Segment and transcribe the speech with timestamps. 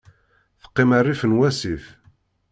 [0.61, 1.83] Teqqim rrif n wasif.